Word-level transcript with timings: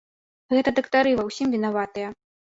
Гэта 0.53 0.71
дактары 0.79 1.11
ва 1.19 1.25
ўсім 1.27 1.53
вінаватыя. 1.57 2.09